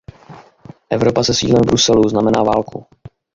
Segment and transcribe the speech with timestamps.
[0.89, 2.85] Evropa se sídlem v Bruselu znamená válku.